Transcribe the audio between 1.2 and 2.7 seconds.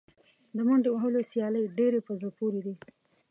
سیالۍ ډېرې په زړه پورې